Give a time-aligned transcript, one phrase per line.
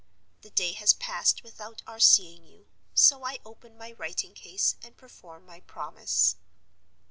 [0.41, 2.65] The day has passed without our seeing you.
[2.95, 6.37] So I open my writing case and perform my promise.